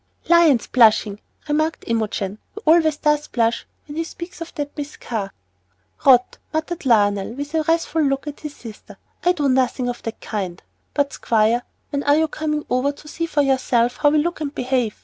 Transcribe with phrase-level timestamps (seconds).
[0.29, 2.39] "Lion's blushing," remarked Imogen.
[2.55, 5.31] "He always does blush when he speaks of that Miss Carr."
[6.07, 8.97] "Rot!" muttered Lionel, with a wrathful look at his sister.
[9.23, 10.63] "I do nothing of the kind.
[10.95, 11.61] But, Squire,
[11.91, 14.99] when are you coming over to see for yourself how we look and behave?